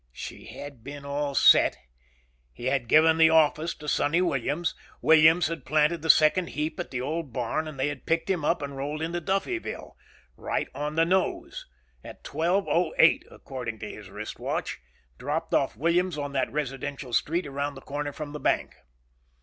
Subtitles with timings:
[0.11, 1.77] She had been all set.
[2.51, 4.73] He had given the office to Sonny Williams.
[4.99, 8.43] Williams had planted the second heap at the old barn and they had picked him
[8.43, 9.95] up and rolled into Duffyville.
[10.35, 11.67] Right on the nose.
[12.03, 14.79] At 12.08 according to his wrist watch.
[15.19, 18.73] Dropped off Williams on that residential street around the corner from the bank.